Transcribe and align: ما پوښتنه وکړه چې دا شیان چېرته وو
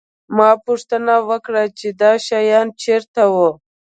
ما 0.35 0.49
پوښتنه 0.65 1.13
وکړه 1.29 1.63
چې 1.77 1.87
دا 2.01 2.11
شیان 2.27 2.67
چېرته 2.81 3.23
وو 3.33 3.49